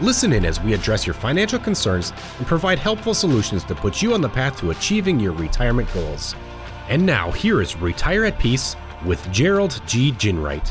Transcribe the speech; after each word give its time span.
Listen 0.00 0.32
in 0.32 0.44
as 0.44 0.60
we 0.60 0.74
address 0.74 1.06
your 1.06 1.14
financial 1.14 1.58
concerns 1.58 2.12
and 2.38 2.46
provide 2.48 2.80
helpful 2.80 3.14
solutions 3.14 3.62
to 3.64 3.76
put 3.76 4.02
you 4.02 4.12
on 4.12 4.20
the 4.20 4.28
path 4.28 4.58
to 4.58 4.70
achieving 4.70 5.20
your 5.20 5.32
retirement 5.32 5.88
goals. 5.94 6.34
And 6.88 7.06
now, 7.06 7.30
here 7.30 7.62
is 7.62 7.76
Retire 7.76 8.24
at 8.24 8.36
Peace 8.40 8.74
with 9.06 9.30
Gerald 9.30 9.80
G. 9.86 10.10
Ginwright. 10.10 10.68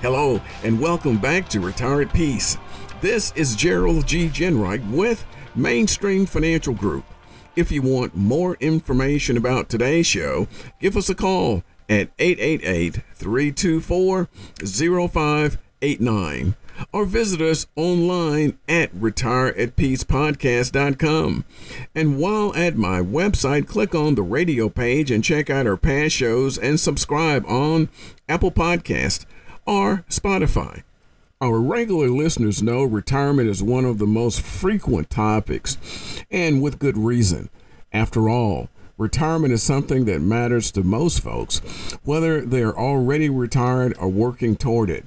Hello, 0.00 0.40
and 0.64 0.80
welcome 0.80 1.18
back 1.18 1.46
to 1.50 1.60
Retire 1.60 2.00
at 2.00 2.12
Peace. 2.14 2.56
This 3.02 3.32
is 3.36 3.54
Gerald 3.54 4.06
G. 4.06 4.28
Ginwright 4.28 4.90
with 4.90 5.22
Mainstream 5.54 6.24
Financial 6.24 6.72
Group. 6.72 7.04
If 7.54 7.70
you 7.70 7.82
want 7.82 8.16
more 8.16 8.56
information 8.60 9.36
about 9.36 9.68
today's 9.68 10.06
show, 10.06 10.48
give 10.80 10.96
us 10.96 11.10
a 11.10 11.14
call 11.14 11.64
at 11.90 12.08
888 12.18 13.02
324 13.14 14.28
0589 14.64 16.54
or 16.92 17.04
visit 17.04 17.40
us 17.40 17.66
online 17.76 18.58
at 18.68 18.94
retireatpeacepodcast.com. 18.94 21.44
And 21.94 22.18
while 22.18 22.54
at 22.54 22.76
my 22.76 23.00
website, 23.00 23.66
click 23.66 23.94
on 23.94 24.14
the 24.14 24.22
radio 24.22 24.68
page 24.68 25.10
and 25.10 25.24
check 25.24 25.50
out 25.50 25.66
our 25.66 25.76
past 25.76 26.14
shows 26.14 26.56
and 26.58 26.78
subscribe 26.78 27.44
on 27.46 27.88
Apple 28.28 28.52
Podcast 28.52 29.24
or 29.66 30.04
Spotify. 30.08 30.82
Our 31.42 31.58
regular 31.58 32.10
listeners 32.10 32.62
know 32.62 32.84
retirement 32.84 33.48
is 33.48 33.62
one 33.62 33.86
of 33.86 33.96
the 33.96 34.06
most 34.06 34.42
frequent 34.42 35.08
topics, 35.08 35.78
and 36.30 36.60
with 36.60 36.78
good 36.78 36.98
reason. 36.98 37.48
After 37.94 38.28
all, 38.28 38.68
retirement 38.98 39.54
is 39.54 39.62
something 39.62 40.04
that 40.04 40.20
matters 40.20 40.70
to 40.72 40.82
most 40.82 41.22
folks, 41.22 41.60
whether 42.04 42.42
they're 42.42 42.78
already 42.78 43.30
retired 43.30 43.96
or 43.98 44.08
working 44.08 44.54
toward 44.54 44.90
it. 44.90 45.06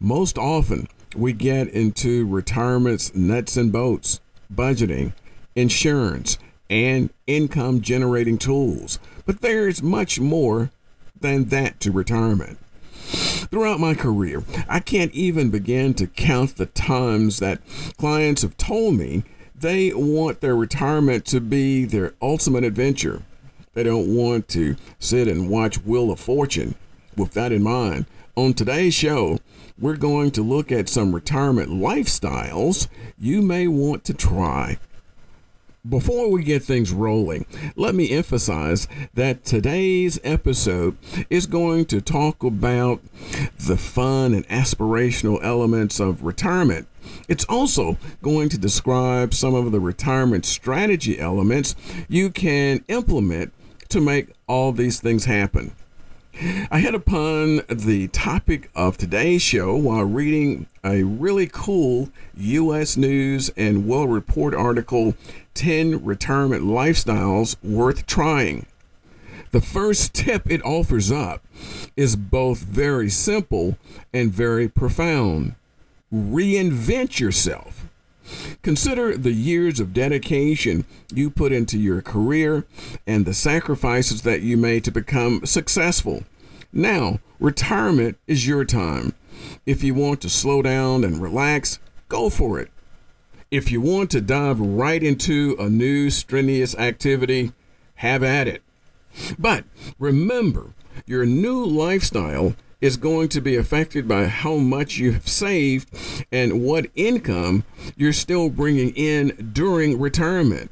Most 0.00 0.36
often, 0.36 0.88
we 1.14 1.32
get 1.32 1.68
into 1.68 2.26
retirement's 2.26 3.14
nuts 3.14 3.56
and 3.56 3.72
bolts, 3.72 4.20
budgeting, 4.52 5.12
insurance, 5.54 6.38
and 6.70 7.10
income 7.26 7.80
generating 7.80 8.38
tools. 8.38 8.98
But 9.26 9.40
there's 9.40 9.82
much 9.82 10.20
more 10.20 10.70
than 11.20 11.46
that 11.46 11.80
to 11.80 11.90
retirement. 11.90 12.58
Throughout 13.50 13.80
my 13.80 13.94
career, 13.94 14.44
I 14.68 14.80
can't 14.80 15.12
even 15.12 15.50
begin 15.50 15.94
to 15.94 16.06
count 16.06 16.56
the 16.56 16.66
times 16.66 17.38
that 17.38 17.60
clients 17.96 18.42
have 18.42 18.56
told 18.56 18.94
me 18.94 19.24
they 19.54 19.92
want 19.94 20.40
their 20.40 20.54
retirement 20.54 21.24
to 21.26 21.40
be 21.40 21.84
their 21.84 22.12
ultimate 22.20 22.64
adventure. 22.64 23.22
They 23.72 23.82
don't 23.82 24.14
want 24.14 24.48
to 24.48 24.76
sit 24.98 25.26
and 25.28 25.48
watch 25.48 25.82
Wheel 25.84 26.10
of 26.10 26.20
Fortune. 26.20 26.74
With 27.16 27.32
that 27.32 27.50
in 27.50 27.62
mind, 27.62 28.06
on 28.36 28.54
today's 28.54 28.94
show, 28.94 29.38
we're 29.80 29.96
going 29.96 30.30
to 30.32 30.42
look 30.42 30.72
at 30.72 30.88
some 30.88 31.14
retirement 31.14 31.70
lifestyles 31.70 32.88
you 33.18 33.42
may 33.42 33.68
want 33.68 34.04
to 34.04 34.14
try. 34.14 34.78
Before 35.88 36.30
we 36.30 36.42
get 36.42 36.62
things 36.64 36.92
rolling, 36.92 37.46
let 37.76 37.94
me 37.94 38.10
emphasize 38.10 38.88
that 39.14 39.44
today's 39.44 40.18
episode 40.24 40.98
is 41.30 41.46
going 41.46 41.86
to 41.86 42.00
talk 42.00 42.42
about 42.42 43.00
the 43.58 43.76
fun 43.76 44.34
and 44.34 44.46
aspirational 44.48 45.42
elements 45.42 46.00
of 46.00 46.24
retirement. 46.24 46.88
It's 47.28 47.44
also 47.44 47.96
going 48.22 48.48
to 48.50 48.58
describe 48.58 49.32
some 49.32 49.54
of 49.54 49.70
the 49.72 49.80
retirement 49.80 50.44
strategy 50.44 51.18
elements 51.18 51.76
you 52.08 52.30
can 52.30 52.84
implement 52.88 53.52
to 53.88 54.00
make 54.00 54.34
all 54.46 54.72
these 54.72 55.00
things 55.00 55.24
happen. 55.24 55.72
I 56.40 56.78
hit 56.78 56.94
upon 56.94 57.62
the 57.68 58.06
topic 58.08 58.70
of 58.76 58.96
today's 58.96 59.42
show 59.42 59.74
while 59.74 60.04
reading 60.04 60.68
a 60.84 61.02
really 61.02 61.48
cool 61.52 62.10
U.S. 62.36 62.96
News 62.96 63.50
and 63.56 63.88
World 63.88 64.12
Report 64.12 64.54
article 64.54 65.16
10 65.54 66.04
Retirement 66.04 66.62
Lifestyles 66.62 67.56
Worth 67.64 68.06
Trying. 68.06 68.66
The 69.50 69.60
first 69.60 70.14
tip 70.14 70.48
it 70.48 70.64
offers 70.64 71.10
up 71.10 71.42
is 71.96 72.14
both 72.14 72.60
very 72.60 73.10
simple 73.10 73.76
and 74.14 74.32
very 74.32 74.68
profound. 74.68 75.56
Reinvent 76.14 77.18
yourself. 77.18 77.87
Consider 78.62 79.16
the 79.16 79.32
years 79.32 79.80
of 79.80 79.92
dedication 79.92 80.84
you 81.12 81.30
put 81.30 81.52
into 81.52 81.78
your 81.78 82.02
career 82.02 82.66
and 83.06 83.24
the 83.24 83.34
sacrifices 83.34 84.22
that 84.22 84.42
you 84.42 84.56
made 84.56 84.84
to 84.84 84.90
become 84.90 85.44
successful. 85.46 86.24
Now, 86.72 87.20
retirement 87.40 88.18
is 88.26 88.46
your 88.46 88.64
time. 88.64 89.14
If 89.64 89.82
you 89.82 89.94
want 89.94 90.20
to 90.22 90.28
slow 90.28 90.62
down 90.62 91.04
and 91.04 91.22
relax, 91.22 91.78
go 92.08 92.28
for 92.28 92.58
it. 92.60 92.70
If 93.50 93.70
you 93.70 93.80
want 93.80 94.10
to 94.10 94.20
dive 94.20 94.60
right 94.60 95.02
into 95.02 95.56
a 95.58 95.68
new 95.68 96.10
strenuous 96.10 96.74
activity, 96.76 97.52
have 97.96 98.22
at 98.22 98.46
it. 98.46 98.62
But 99.38 99.64
remember, 99.98 100.74
your 101.06 101.24
new 101.24 101.64
lifestyle 101.64 102.54
is 102.80 102.96
going 102.96 103.28
to 103.28 103.40
be 103.40 103.56
affected 103.56 104.06
by 104.06 104.26
how 104.26 104.56
much 104.56 104.98
you 104.98 105.12
have 105.12 105.28
saved 105.28 105.88
and 106.30 106.62
what 106.62 106.86
income 106.94 107.64
you're 107.96 108.12
still 108.12 108.48
bringing 108.48 108.90
in 108.94 109.50
during 109.52 109.98
retirement. 109.98 110.70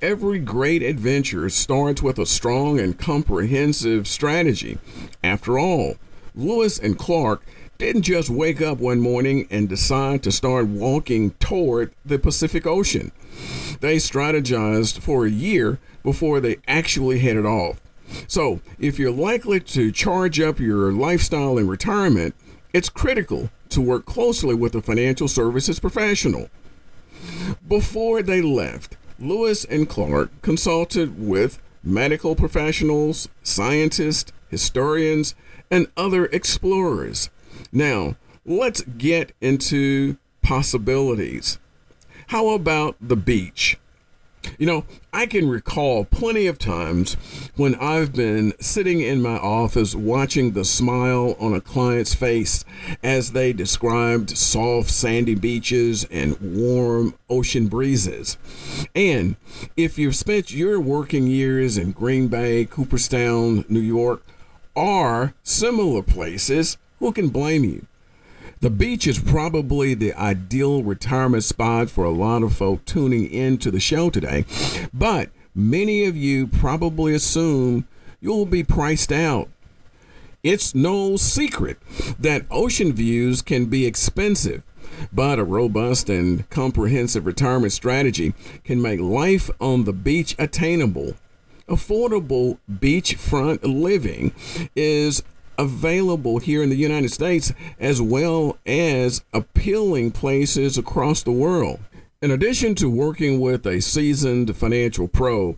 Every 0.00 0.38
great 0.38 0.82
adventure 0.82 1.48
starts 1.48 2.02
with 2.02 2.18
a 2.18 2.26
strong 2.26 2.78
and 2.78 2.98
comprehensive 2.98 4.06
strategy. 4.06 4.78
After 5.22 5.58
all, 5.58 5.94
Lewis 6.34 6.78
and 6.78 6.98
Clark 6.98 7.42
didn't 7.78 8.02
just 8.02 8.28
wake 8.28 8.60
up 8.60 8.78
one 8.78 9.00
morning 9.00 9.46
and 9.50 9.68
decide 9.68 10.22
to 10.22 10.32
start 10.32 10.66
walking 10.66 11.30
toward 11.32 11.92
the 12.04 12.18
Pacific 12.18 12.66
Ocean. 12.66 13.12
They 13.80 13.96
strategized 13.96 15.00
for 15.00 15.24
a 15.24 15.30
year 15.30 15.78
before 16.02 16.40
they 16.40 16.58
actually 16.68 17.20
headed 17.20 17.46
off. 17.46 17.80
So, 18.26 18.60
if 18.78 18.98
you're 18.98 19.10
likely 19.10 19.60
to 19.60 19.92
charge 19.92 20.40
up 20.40 20.58
your 20.58 20.92
lifestyle 20.92 21.58
in 21.58 21.68
retirement, 21.68 22.34
it's 22.72 22.88
critical 22.88 23.50
to 23.70 23.80
work 23.80 24.04
closely 24.06 24.54
with 24.54 24.74
a 24.74 24.82
financial 24.82 25.28
services 25.28 25.80
professional. 25.80 26.48
Before 27.66 28.22
they 28.22 28.42
left, 28.42 28.96
Lewis 29.18 29.64
and 29.64 29.88
Clark 29.88 30.30
consulted 30.42 31.18
with 31.18 31.60
medical 31.82 32.34
professionals, 32.34 33.28
scientists, 33.42 34.32
historians, 34.48 35.34
and 35.70 35.86
other 35.96 36.26
explorers. 36.26 37.30
Now, 37.72 38.16
let's 38.44 38.82
get 38.82 39.32
into 39.40 40.16
possibilities. 40.42 41.58
How 42.28 42.50
about 42.50 42.96
the 43.00 43.16
beach? 43.16 43.78
You 44.58 44.66
know, 44.66 44.84
I 45.12 45.26
can 45.26 45.48
recall 45.48 46.04
plenty 46.04 46.46
of 46.46 46.58
times 46.58 47.14
when 47.56 47.74
I've 47.76 48.12
been 48.12 48.52
sitting 48.60 49.00
in 49.00 49.22
my 49.22 49.36
office 49.36 49.94
watching 49.94 50.52
the 50.52 50.64
smile 50.64 51.36
on 51.38 51.54
a 51.54 51.60
client's 51.60 52.14
face 52.14 52.64
as 53.02 53.32
they 53.32 53.52
described 53.52 54.36
soft 54.36 54.90
sandy 54.90 55.34
beaches 55.34 56.04
and 56.10 56.38
warm 56.40 57.14
ocean 57.28 57.68
breezes. 57.68 58.36
And 58.94 59.36
if 59.76 59.98
you've 59.98 60.16
spent 60.16 60.52
your 60.52 60.80
working 60.80 61.26
years 61.26 61.78
in 61.78 61.92
Green 61.92 62.28
Bay, 62.28 62.64
Cooperstown, 62.64 63.64
New 63.68 63.80
York, 63.80 64.22
or 64.74 65.34
similar 65.42 66.02
places, 66.02 66.78
who 66.98 67.12
can 67.12 67.28
blame 67.28 67.64
you? 67.64 67.86
The 68.62 68.70
beach 68.70 69.08
is 69.08 69.18
probably 69.18 69.92
the 69.94 70.14
ideal 70.14 70.84
retirement 70.84 71.42
spot 71.42 71.90
for 71.90 72.04
a 72.04 72.12
lot 72.12 72.44
of 72.44 72.54
folk 72.54 72.84
tuning 72.84 73.28
in 73.28 73.58
to 73.58 73.72
the 73.72 73.80
show 73.80 74.08
today, 74.08 74.44
but 74.94 75.30
many 75.52 76.04
of 76.04 76.16
you 76.16 76.46
probably 76.46 77.12
assume 77.12 77.88
you'll 78.20 78.46
be 78.46 78.62
priced 78.62 79.10
out. 79.10 79.48
It's 80.44 80.76
no 80.76 81.16
secret 81.16 81.78
that 82.20 82.46
ocean 82.52 82.92
views 82.92 83.42
can 83.42 83.66
be 83.66 83.84
expensive, 83.84 84.62
but 85.12 85.40
a 85.40 85.44
robust 85.44 86.08
and 86.08 86.48
comprehensive 86.48 87.26
retirement 87.26 87.72
strategy 87.72 88.32
can 88.62 88.80
make 88.80 89.00
life 89.00 89.50
on 89.60 89.82
the 89.82 89.92
beach 89.92 90.36
attainable. 90.38 91.16
Affordable 91.68 92.58
beachfront 92.70 93.58
living 93.64 94.32
is 94.76 95.24
available 95.58 96.38
here 96.38 96.62
in 96.62 96.70
the 96.70 96.76
United 96.76 97.10
States 97.10 97.52
as 97.78 98.00
well 98.00 98.58
as 98.66 99.22
appealing 99.32 100.10
places 100.10 100.78
across 100.78 101.22
the 101.22 101.32
world. 101.32 101.80
In 102.22 102.30
addition 102.30 102.76
to 102.76 102.88
working 102.88 103.40
with 103.40 103.66
a 103.66 103.82
seasoned 103.82 104.56
financial 104.56 105.08
pro, 105.08 105.56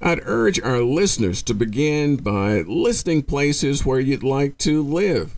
I'd 0.00 0.22
urge 0.24 0.58
our 0.58 0.80
listeners 0.80 1.42
to 1.42 1.52
begin 1.52 2.16
by 2.16 2.62
listing 2.62 3.22
places 3.22 3.84
where 3.84 4.00
you'd 4.00 4.22
like 4.22 4.56
to 4.58 4.82
live. 4.82 5.36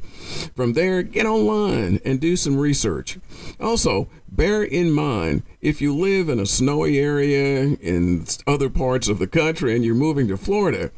From 0.54 0.74
there, 0.74 1.02
get 1.02 1.26
online 1.26 2.00
and 2.04 2.20
do 2.20 2.36
some 2.36 2.58
research. 2.58 3.18
Also, 3.58 4.08
bear 4.28 4.62
in 4.62 4.92
mind 4.92 5.42
if 5.60 5.80
you 5.80 5.96
live 5.96 6.28
in 6.28 6.38
a 6.38 6.46
snowy 6.46 6.98
area 6.98 7.76
in 7.80 8.24
other 8.46 8.70
parts 8.70 9.08
of 9.08 9.18
the 9.18 9.26
country 9.26 9.74
and 9.74 9.84
you're 9.84 9.96
moving 9.96 10.28
to 10.28 10.36
Florida, 10.36 10.92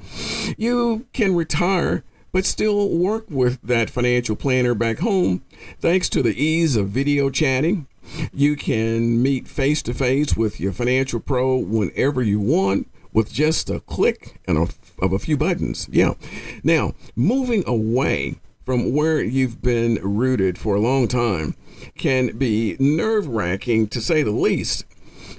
you 0.59 1.07
can 1.15 1.35
retire 1.35 2.05
but 2.33 2.45
still 2.45 2.89
work 2.89 3.27
with 3.29 3.61
that 3.63 3.91
financial 3.91 4.37
planner 4.37 4.75
back 4.75 4.99
home 4.99 5.43
thanks 5.81 6.09
to 6.11 6.23
the 6.23 6.43
ease 6.43 6.77
of 6.77 6.89
video 6.89 7.31
chatting. 7.31 7.87
You 8.33 8.57
can 8.57 9.23
meet 9.23 9.47
face 9.47 9.83
to 9.83 9.95
face 9.95 10.37
with 10.37 10.61
your 10.61 10.73
financial 10.73 11.21
pro 11.21 11.57
whenever 11.57 12.23
you 12.23 12.41
want 12.41 12.89
with 13.13 13.33
just 13.33 13.71
a 13.71 13.81
click 13.81 14.41
and 14.47 14.59
a, 14.59 14.69
of 15.05 15.13
a 15.13 15.19
few 15.19 15.37
buttons. 15.37 15.89
Yeah. 15.91 16.15
Now, 16.63 16.95
moving 17.17 17.65
away 17.67 18.41
from 18.65 18.93
where 18.93 19.21
you've 19.21 19.61
been 19.63 19.99
rooted 20.03 20.59
for 20.59 20.75
a 20.75 20.81
long 20.81 21.09
time 21.09 21.57
can 21.97 22.37
be 22.37 22.77
nerve 22.79 23.27
wracking 23.27 23.89
to 23.89 24.01
say 24.01 24.23
the 24.23 24.31
least. 24.31 24.85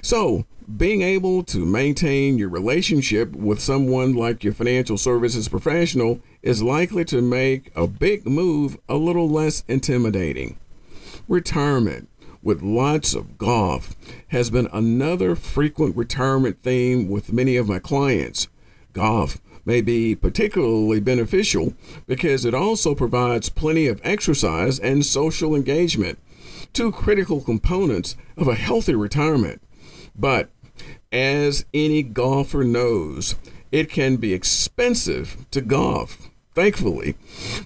So, 0.02 0.44
being 0.76 1.02
able 1.02 1.42
to 1.44 1.64
maintain 1.64 2.38
your 2.38 2.48
relationship 2.48 3.34
with 3.34 3.60
someone 3.60 4.14
like 4.14 4.44
your 4.44 4.52
financial 4.52 4.96
services 4.96 5.48
professional 5.48 6.20
is 6.42 6.62
likely 6.62 7.04
to 7.04 7.22
make 7.22 7.70
a 7.76 7.86
big 7.86 8.26
move 8.26 8.76
a 8.88 8.96
little 8.96 9.28
less 9.28 9.64
intimidating. 9.68 10.58
Retirement 11.28 12.08
with 12.42 12.62
lots 12.62 13.14
of 13.14 13.38
golf 13.38 13.94
has 14.28 14.50
been 14.50 14.68
another 14.72 15.36
frequent 15.36 15.96
retirement 15.96 16.58
theme 16.60 17.08
with 17.08 17.32
many 17.32 17.56
of 17.56 17.68
my 17.68 17.78
clients. 17.78 18.48
Golf 18.92 19.40
may 19.64 19.80
be 19.80 20.14
particularly 20.14 21.00
beneficial 21.00 21.72
because 22.06 22.44
it 22.44 22.54
also 22.54 22.94
provides 22.94 23.48
plenty 23.48 23.86
of 23.86 24.00
exercise 24.02 24.80
and 24.80 25.06
social 25.06 25.54
engagement, 25.54 26.18
two 26.72 26.90
critical 26.90 27.40
components 27.40 28.16
of 28.36 28.48
a 28.48 28.56
healthy 28.56 28.94
retirement. 28.94 29.62
But 30.16 30.50
as 31.12 31.64
any 31.72 32.02
golfer 32.02 32.64
knows, 32.64 33.36
it 33.70 33.88
can 33.88 34.16
be 34.16 34.34
expensive 34.34 35.46
to 35.52 35.60
golf. 35.60 36.28
Thankfully, 36.54 37.14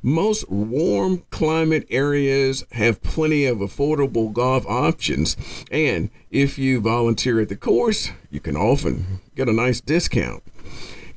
most 0.00 0.48
warm 0.48 1.24
climate 1.30 1.86
areas 1.90 2.64
have 2.72 3.02
plenty 3.02 3.44
of 3.44 3.58
affordable 3.58 4.32
golf 4.32 4.64
options, 4.66 5.36
and 5.72 6.08
if 6.30 6.56
you 6.56 6.80
volunteer 6.80 7.40
at 7.40 7.48
the 7.48 7.56
course, 7.56 8.10
you 8.30 8.38
can 8.38 8.56
often 8.56 9.20
get 9.34 9.48
a 9.48 9.52
nice 9.52 9.80
discount. 9.80 10.44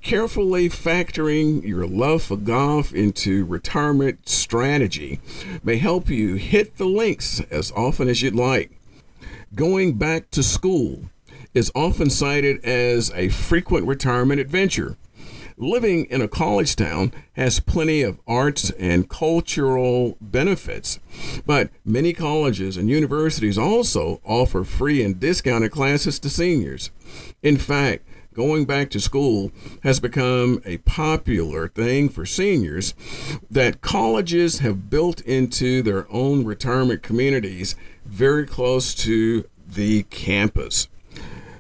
Carefully 0.01 0.67
factoring 0.69 1.63
your 1.63 1.85
love 1.85 2.23
for 2.23 2.37
golf 2.37 2.93
into 2.93 3.45
retirement 3.45 4.27
strategy 4.27 5.19
may 5.61 5.77
help 5.77 6.09
you 6.09 6.35
hit 6.35 6.77
the 6.77 6.85
links 6.85 7.41
as 7.51 7.71
often 7.73 8.07
as 8.07 8.21
you'd 8.21 8.33
like. 8.33 8.71
Going 9.53 9.93
back 9.93 10.31
to 10.31 10.41
school 10.41 11.03
is 11.53 11.71
often 11.75 12.09
cited 12.09 12.63
as 12.63 13.11
a 13.11 13.29
frequent 13.29 13.85
retirement 13.87 14.39
adventure. 14.39 14.95
Living 15.61 16.05
in 16.05 16.21
a 16.21 16.27
college 16.29 16.77
town 16.77 17.11
has 17.33 17.59
plenty 17.59 18.01
of 18.01 18.17
arts 18.25 18.69
and 18.79 19.09
cultural 19.09 20.15
benefits, 20.21 20.99
but 21.45 21.69
many 21.83 22.13
colleges 22.13 22.77
and 22.77 22.89
universities 22.89 23.57
also 23.57 24.21
offer 24.23 24.63
free 24.63 25.03
and 25.03 25.19
discounted 25.19 25.69
classes 25.69 26.17
to 26.17 26.29
seniors. 26.29 26.91
In 27.43 27.57
fact, 27.57 28.07
going 28.33 28.63
back 28.63 28.89
to 28.91 29.01
school 29.01 29.51
has 29.83 29.99
become 29.99 30.61
a 30.63 30.77
popular 30.77 31.67
thing 31.67 32.07
for 32.07 32.25
seniors 32.25 32.93
that 33.51 33.81
colleges 33.81 34.59
have 34.59 34.89
built 34.89 35.19
into 35.23 35.81
their 35.81 36.09
own 36.09 36.45
retirement 36.45 37.03
communities 37.03 37.75
very 38.05 38.45
close 38.45 38.95
to 38.95 39.43
the 39.67 40.03
campus. 40.03 40.87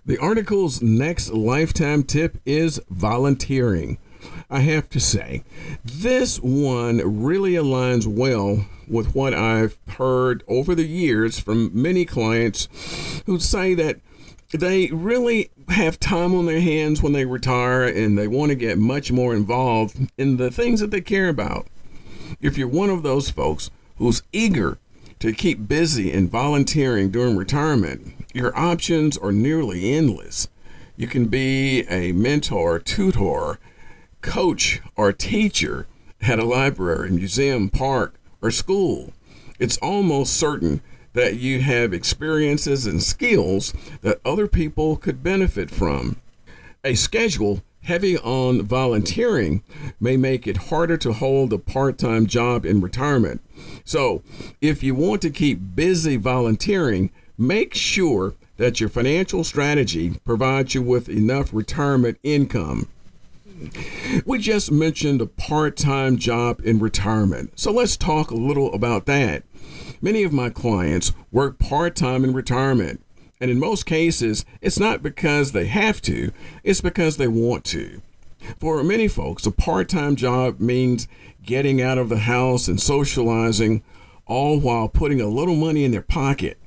The 0.09 0.17
article's 0.17 0.81
next 0.81 1.31
lifetime 1.33 2.01
tip 2.01 2.39
is 2.43 2.81
volunteering. 2.89 3.99
I 4.49 4.61
have 4.61 4.89
to 4.89 4.99
say, 4.99 5.43
this 5.85 6.37
one 6.39 7.21
really 7.21 7.51
aligns 7.51 8.07
well 8.07 8.65
with 8.87 9.13
what 9.13 9.35
I've 9.35 9.77
heard 9.87 10.43
over 10.47 10.73
the 10.73 10.87
years 10.87 11.37
from 11.37 11.69
many 11.79 12.05
clients 12.05 12.67
who 13.27 13.37
say 13.37 13.75
that 13.75 13.99
they 14.51 14.87
really 14.87 15.51
have 15.67 15.99
time 15.99 16.33
on 16.33 16.47
their 16.47 16.59
hands 16.59 17.03
when 17.03 17.13
they 17.13 17.25
retire 17.25 17.83
and 17.83 18.17
they 18.17 18.27
want 18.27 18.49
to 18.49 18.55
get 18.55 18.79
much 18.79 19.11
more 19.11 19.35
involved 19.35 20.09
in 20.17 20.37
the 20.37 20.49
things 20.49 20.79
that 20.79 20.89
they 20.89 21.01
care 21.01 21.29
about. 21.29 21.67
If 22.41 22.57
you're 22.57 22.67
one 22.67 22.89
of 22.89 23.03
those 23.03 23.29
folks 23.29 23.69
who's 23.97 24.23
eager 24.33 24.79
to 25.19 25.33
keep 25.33 25.67
busy 25.67 26.11
and 26.11 26.29
volunteering 26.29 27.09
during 27.09 27.35
retirement, 27.35 28.13
your 28.33 28.57
options 28.57 29.17
are 29.17 29.31
nearly 29.31 29.93
endless. 29.93 30.47
You 30.95 31.07
can 31.07 31.25
be 31.27 31.81
a 31.89 32.13
mentor, 32.13 32.79
tutor, 32.79 33.59
coach, 34.21 34.81
or 34.95 35.11
teacher 35.11 35.87
at 36.21 36.39
a 36.39 36.45
library, 36.45 37.11
museum, 37.11 37.69
park, 37.69 38.15
or 38.41 38.51
school. 38.51 39.13
It's 39.59 39.77
almost 39.77 40.33
certain 40.33 40.81
that 41.13 41.37
you 41.37 41.61
have 41.61 41.93
experiences 41.93 42.85
and 42.85 43.03
skills 43.03 43.73
that 44.01 44.21
other 44.23 44.47
people 44.47 44.95
could 44.95 45.23
benefit 45.23 45.69
from. 45.69 46.17
A 46.83 46.95
schedule 46.95 47.61
heavy 47.83 48.17
on 48.17 48.61
volunteering 48.61 49.63
may 49.99 50.17
make 50.17 50.47
it 50.47 50.57
harder 50.69 50.97
to 50.97 51.13
hold 51.13 51.53
a 51.53 51.57
part 51.57 51.97
time 51.97 52.27
job 52.27 52.65
in 52.65 52.81
retirement. 52.81 53.41
So, 53.83 54.21
if 54.61 54.83
you 54.83 54.95
want 54.95 55.21
to 55.23 55.29
keep 55.29 55.75
busy 55.75 56.15
volunteering, 56.15 57.11
make 57.37 57.73
sure 57.73 58.35
that 58.57 58.79
your 58.79 58.89
financial 58.89 59.43
strategy 59.43 60.19
provides 60.25 60.75
you 60.75 60.81
with 60.81 61.09
enough 61.09 61.53
retirement 61.53 62.19
income. 62.23 62.89
We 64.25 64.39
just 64.39 64.71
mentioned 64.71 65.21
a 65.21 65.25
part 65.25 65.75
time 65.75 66.17
job 66.17 66.61
in 66.63 66.79
retirement, 66.79 67.59
so 67.59 67.71
let's 67.71 67.97
talk 67.97 68.31
a 68.31 68.35
little 68.35 68.73
about 68.73 69.05
that. 69.07 69.43
Many 70.01 70.23
of 70.23 70.31
my 70.31 70.49
clients 70.49 71.13
work 71.31 71.59
part 71.59 71.95
time 71.95 72.23
in 72.23 72.33
retirement. 72.33 73.03
And 73.41 73.49
in 73.49 73.59
most 73.59 73.85
cases, 73.85 74.45
it's 74.61 74.79
not 74.79 75.01
because 75.01 75.51
they 75.51 75.67
have 75.67 76.01
to, 76.03 76.31
it's 76.63 76.81
because 76.81 77.17
they 77.17 77.27
want 77.27 77.63
to. 77.65 78.01
For 78.59 78.83
many 78.83 79.07
folks, 79.07 79.45
a 79.45 79.51
part 79.51 79.89
time 79.89 80.15
job 80.15 80.59
means 80.59 81.07
getting 81.43 81.81
out 81.81 81.97
of 81.97 82.09
the 82.09 82.19
house 82.19 82.67
and 82.67 82.79
socializing, 82.79 83.83
all 84.25 84.59
while 84.59 84.89
putting 84.89 85.21
a 85.21 85.27
little 85.27 85.55
money 85.55 85.83
in 85.83 85.91
their 85.91 86.01
pocket. 86.01 86.57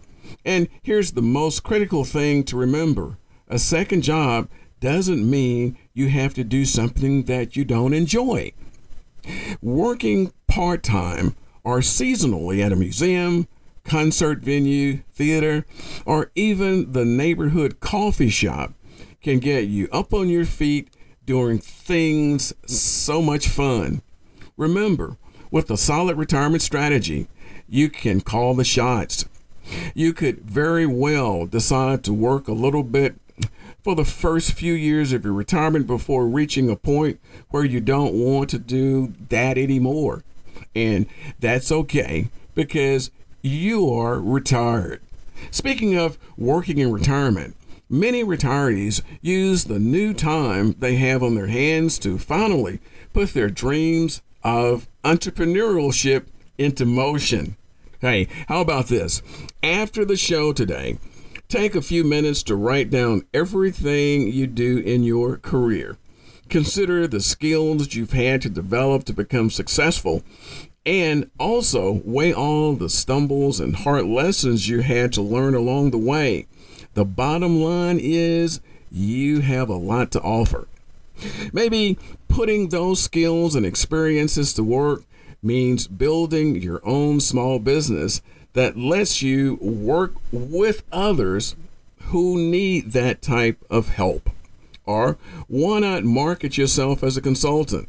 And 0.45 0.69
here's 0.83 1.13
the 1.13 1.23
most 1.23 1.63
critical 1.63 2.05
thing 2.05 2.45
to 2.45 2.57
remember 2.57 3.17
a 3.49 3.59
second 3.59 4.03
job 4.03 4.49
doesn't 4.81 5.29
mean 5.29 5.77
you 5.93 6.09
have 6.09 6.35
to 6.35 6.43
do 6.43 6.65
something 6.65 7.25
that 7.25 7.55
you 7.55 7.65
don't 7.65 7.93
enjoy. 7.93 8.53
Working 9.61 10.33
part 10.49 10.83
time 10.83 11.37
or 11.63 11.79
seasonally 11.79 12.65
at 12.65 12.73
a 12.73 12.77
museum, 12.77 13.47
concert 13.85 14.41
venue, 14.41 14.99
theater, 15.13 15.67
or 16.07 16.31
even 16.35 16.93
the 16.93 17.05
neighborhood 17.05 17.81
coffee 17.81 18.31
shop 18.31 18.73
can 19.23 19.39
get 19.39 19.65
you 19.65 19.89
up 19.93 20.13
on 20.13 20.29
your 20.29 20.45
feet 20.45 20.89
doing 21.25 21.59
things 21.59 22.53
so 22.67 23.23
much 23.23 23.49
fun. 23.49 24.03
Remember, 24.57 25.17
with 25.51 25.71
a 25.71 25.77
solid 25.77 26.17
retirement 26.17 26.63
strategy, 26.63 27.29
you 27.69 27.89
can 27.89 28.21
call 28.21 28.55
the 28.55 28.65
shots. 28.65 29.27
You 29.95 30.13
could 30.13 30.41
very 30.41 30.87
well 30.87 31.47
decide 31.47 32.03
to 32.05 32.13
work 32.13 32.49
a 32.49 32.53
little 32.53 32.83
bit 32.83 33.15
for 33.83 33.95
the 33.95 34.05
first 34.05 34.53
few 34.53 34.75
years 34.75 35.13
of 35.13 35.25
your 35.25 35.33
retirement 35.33 35.87
before 35.87 36.27
reaching 36.27 36.71
a 36.71 36.77
point 36.77 37.21
where 37.51 37.65
you 37.65 37.81
don't 37.81 38.15
want 38.15 38.51
to 38.51 38.59
do 38.59 39.13
that 39.29 39.59
anymore. 39.59 40.23
And 40.75 41.07
that's 41.41 41.73
okay 41.73 42.29
because 42.55 43.11
you 43.43 43.91
are 43.91 44.21
retired. 44.21 45.01
Speaking 45.51 45.97
of 45.97 46.17
working 46.39 46.79
in 46.79 46.93
retirement, 46.93 47.57
many 47.91 48.23
retirees 48.23 49.03
use 49.21 49.65
the 49.65 49.81
new 49.81 50.15
time 50.15 50.77
they 50.79 50.95
have 50.97 51.23
on 51.23 51.35
their 51.35 51.49
hands 51.49 51.99
to 51.99 52.19
finally 52.19 52.81
put 53.13 53.35
their 53.35 53.51
dreams 53.51 54.23
of 54.45 54.89
entrepreneurship 55.05 56.27
into 56.57 56.87
motion. 56.87 57.57
Hey, 58.01 58.29
how 58.49 58.61
about 58.61 58.87
this? 58.87 59.23
After 59.63 60.05
the 60.05 60.17
show 60.17 60.53
today, 60.53 60.99
take 61.49 61.75
a 61.75 61.83
few 61.83 62.05
minutes 62.05 62.43
to 62.45 62.57
write 62.57 62.91
down 62.91 63.23
everything 63.35 64.33
you 64.33 64.47
do 64.47 64.79
in 64.79 65.03
your 65.03 65.37
career. 65.37 65.99
Consider 66.49 67.07
the 67.07 67.21
skills 67.21 67.95
you've 67.95 68.13
had 68.13 68.43
to 68.43 68.51
develop 68.51 69.05
to 69.05 69.13
become 69.13 69.51
successful 69.51 70.23
and 70.85 71.31
also 71.39 72.03
weigh 72.05 72.33
all 72.33 72.75
the 72.75 72.89
stumbles 72.89 73.61
and 73.61 73.77
hard 73.77 74.05
lessons 74.07 74.69
you 74.69 74.81
had 74.81 75.13
to 75.13 75.23
learn 75.23 75.55
along 75.55 75.91
the 75.91 75.99
way. 75.99 76.47
the 76.95 77.05
bottom 77.05 77.63
line 77.63 77.99
is 78.01 78.61
you 78.91 79.41
have 79.41 79.71
a 79.71 79.75
lot 79.75 80.11
to 80.11 80.21
offer. 80.21 80.69
Maybe 81.53 81.99
putting 82.29 82.69
those 82.69 83.03
skills 83.03 83.55
and 83.55 83.65
experiences 83.65 84.53
to 84.55 84.63
work 84.63 85.05
means 85.43 85.87
building 85.87 86.61
your 86.61 86.81
own 86.85 87.21
small 87.21 87.59
business 87.59 88.21
that 88.53 88.77
lets 88.77 89.23
you 89.23 89.59
work 89.61 90.13
with 90.31 90.83
others 90.93 91.57
who 92.07 92.37
need 92.37 92.93
that 92.93 93.23
type 93.23 93.59
of 93.71 93.89
help. 93.89 94.29
Or 94.85 95.17
why 95.49 95.79
not 95.79 96.05
market 96.05 96.59
yourself 96.59 97.03
as 97.03 97.17
a 97.17 97.23
consultant? 97.23 97.89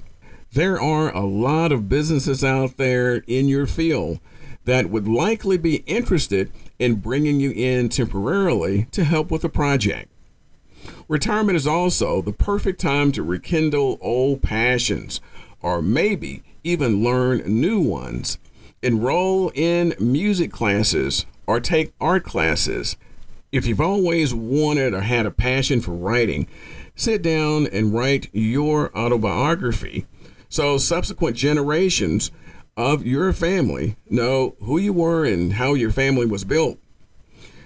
There 0.53 0.79
are 0.79 1.12
a 1.12 1.25
lot 1.25 1.72
of 1.72 1.89
businesses 1.89 2.43
out 2.43 2.77
there 2.77 3.24
in 3.25 3.48
your 3.48 3.65
field 3.65 4.19
that 4.65 4.91
would 4.91 5.07
likely 5.07 5.57
be 5.57 5.77
interested 5.88 6.51
in 6.77 7.01
bringing 7.01 7.39
you 7.39 7.50
in 7.50 7.89
temporarily 7.89 8.86
to 8.91 9.03
help 9.03 9.31
with 9.31 9.43
a 9.43 9.50
project. 9.50 10.12
Retirement 11.07 11.55
is 11.55 11.65
also 11.65 12.22
the 12.22 12.33
perfect 12.33 12.79
time 12.79 13.12
to 13.13 13.24
rekindle 13.24 13.98
old 14.00 14.43
passions 14.43 15.22
or 15.63 15.81
maybe 15.81 16.43
even 16.63 17.03
learn 17.03 17.39
new 17.48 17.79
ones. 17.79 18.38
Enroll 18.83 19.51
in 19.55 19.95
music 20.00 20.51
classes 20.51 21.25
or 21.48 21.60
take 21.60 21.93
art 22.00 22.25
classes. 22.25 22.95
If 23.51 23.65
you've 23.65 23.81
always 23.81 24.36
wanted 24.36 24.93
or 24.93 25.01
had 25.01 25.25
a 25.25 25.31
passion 25.31 25.81
for 25.81 25.93
writing, 25.93 26.45
sit 26.95 27.24
down 27.24 27.65
and 27.65 27.91
write 27.91 28.29
your 28.33 28.95
autobiography 28.95 30.05
so 30.53 30.77
subsequent 30.77 31.36
generations 31.36 32.29
of 32.77 33.03
your 33.03 33.33
family 33.33 33.95
know 34.07 34.55
who 34.60 34.77
you 34.77 34.93
were 34.93 35.25
and 35.25 35.53
how 35.53 35.74
your 35.74 35.89
family 35.89 36.27
was 36.27 36.43
built. 36.43 36.77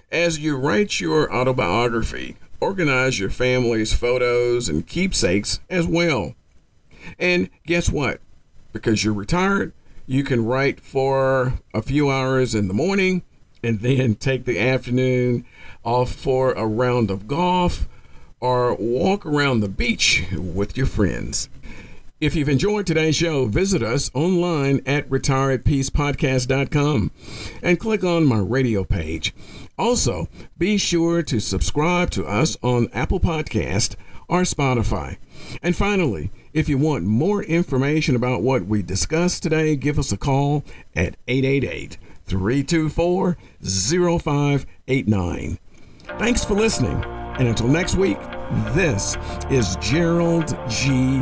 As 0.10 0.40
you 0.40 0.56
write 0.56 1.02
your 1.02 1.30
autobiography, 1.34 2.38
organize 2.62 3.20
your 3.20 3.30
family's 3.30 3.92
photos 3.92 4.70
and 4.70 4.88
keepsakes 4.88 5.60
as 5.70 5.86
well. 5.86 6.34
And 7.20 7.50
guess 7.66 7.90
what? 7.90 8.22
Because 8.72 9.04
you're 9.04 9.14
retired, 9.14 9.74
you 10.06 10.24
can 10.24 10.46
write 10.46 10.80
for 10.80 11.60
a 11.74 11.82
few 11.82 12.10
hours 12.10 12.56
in 12.56 12.70
the 12.70 12.74
morning 12.74 13.22
and 13.62 13.82
then 13.82 14.16
take 14.16 14.46
the 14.46 14.62
afternoon 14.62 15.46
off 15.84 16.14
for 16.14 16.54
a 16.54 16.66
round 16.66 17.12
of 17.12 17.28
golf 17.28 17.90
or 18.40 18.76
walk 18.76 19.26
around 19.26 19.60
the 19.60 19.68
beach 19.68 20.24
with 20.32 20.78
your 20.78 20.86
friends. 20.86 21.50
If 22.20 22.36
you've 22.36 22.50
enjoyed 22.50 22.88
today's 22.88 23.16
show, 23.16 23.46
visit 23.46 23.84
us 23.84 24.10
online 24.16 24.82
at 24.88 25.08
retireatpeacepodcast.com 25.08 27.12
and 27.62 27.80
click 27.80 28.04
on 28.04 28.26
my 28.26 28.40
radio 28.40 28.84
page. 28.84 29.36
Also, 29.78 30.28
be 30.58 30.80
sure 30.80 31.22
to 31.22 31.40
subscribe 31.40 32.10
to 32.12 32.26
us 32.26 32.58
on 32.64 32.88
Apple 32.92 33.20
Podcast 33.20 33.96
or 34.28 34.42
Spotify. 34.42 35.18
And 35.62 35.76
finally, 35.76 36.32
if 36.54 36.68
you 36.68 36.80
want 36.80 37.04
more 37.04 37.44
information 37.44 38.16
about 38.16 38.42
what 38.42 38.66
we 38.66 38.82
discussed 38.82 39.44
today, 39.44 39.76
give 39.76 40.00
us 40.00 40.12
a 40.12 40.18
call 40.18 40.64
at 40.96 41.18
888 41.28 42.00
324 42.26 43.38
0589. 43.62 45.60
Thanks 46.18 46.44
for 46.44 46.56
listening. 46.56 47.04
And 47.38 47.48
until 47.48 47.68
next 47.68 47.96
week, 47.96 48.18
this 48.74 49.16
is 49.52 49.76
Gerald 49.76 50.58
G. 50.68 51.22